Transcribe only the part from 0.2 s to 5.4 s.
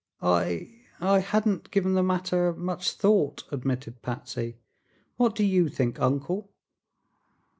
"I I hadn't given that matter thought," admitted Patsy. "What